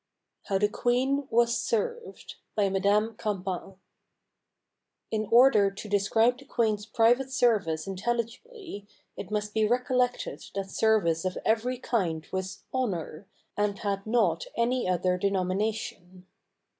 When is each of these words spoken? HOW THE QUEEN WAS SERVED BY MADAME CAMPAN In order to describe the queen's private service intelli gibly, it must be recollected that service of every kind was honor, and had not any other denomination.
HOW 0.45 0.57
THE 0.57 0.67
QUEEN 0.67 1.27
WAS 1.29 1.55
SERVED 1.55 2.33
BY 2.55 2.69
MADAME 2.69 3.15
CAMPAN 3.19 3.75
In 5.11 5.27
order 5.29 5.69
to 5.69 5.87
describe 5.87 6.39
the 6.39 6.45
queen's 6.45 6.87
private 6.87 7.29
service 7.29 7.85
intelli 7.85 8.25
gibly, 8.25 8.87
it 9.15 9.29
must 9.29 9.53
be 9.53 9.63
recollected 9.67 10.43
that 10.55 10.71
service 10.71 11.23
of 11.23 11.37
every 11.45 11.77
kind 11.77 12.25
was 12.31 12.63
honor, 12.73 13.27
and 13.55 13.77
had 13.77 14.07
not 14.07 14.45
any 14.57 14.89
other 14.89 15.19
denomination. 15.19 16.25